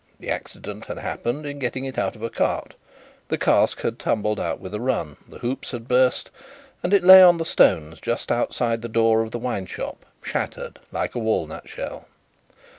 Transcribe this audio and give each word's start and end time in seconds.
The 0.19 0.31
accident 0.31 0.85
had 0.85 0.97
happened 0.97 1.45
in 1.45 1.59
getting 1.59 1.85
it 1.85 1.95
out 1.95 2.15
of 2.15 2.23
a 2.23 2.31
cart; 2.31 2.73
the 3.27 3.37
cask 3.37 3.81
had 3.81 3.99
tumbled 3.99 4.39
out 4.39 4.59
with 4.59 4.73
a 4.73 4.79
run, 4.81 5.15
the 5.29 5.37
hoops 5.37 5.69
had 5.69 5.87
burst, 5.87 6.31
and 6.81 6.91
it 6.91 7.03
lay 7.03 7.21
on 7.21 7.37
the 7.37 7.45
stones 7.45 7.99
just 8.01 8.31
outside 8.31 8.81
the 8.81 8.89
door 8.89 9.21
of 9.21 9.29
the 9.29 9.37
wine 9.37 9.67
shop, 9.67 10.03
shattered 10.23 10.79
like 10.91 11.13
a 11.13 11.19
walnut 11.19 11.69
shell. 11.69 12.07